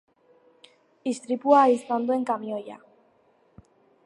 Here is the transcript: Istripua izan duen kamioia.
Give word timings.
Istripua 1.11 1.61
izan 1.75 2.09
duen 2.09 2.27
kamioia. 2.31 2.83